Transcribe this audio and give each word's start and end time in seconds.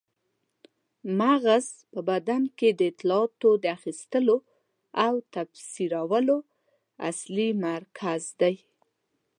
مغز 1.19 1.65
په 1.91 1.99
بدن 2.09 2.41
کې 2.57 2.69
د 2.79 2.81
اطلاعاتو 2.91 3.49
د 3.63 3.65
اخیستلو 3.77 4.37
او 5.05 5.13
تفسیرولو 5.35 6.37
اصلي 7.09 7.49
مرکز 7.67 8.21
دی. 8.41 8.55